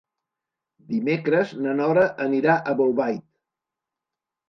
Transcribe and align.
Dimecres 0.93 1.53
na 1.67 1.77
Nora 1.83 2.09
anirà 2.27 2.59
a 2.59 2.77
Bolbait. 2.83 3.25